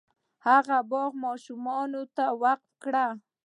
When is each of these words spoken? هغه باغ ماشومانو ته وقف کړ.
هغه 0.47 0.77
باغ 0.91 1.11
ماشومانو 1.25 2.01
ته 2.15 2.25
وقف 2.41 2.69
کړ. 2.83 2.95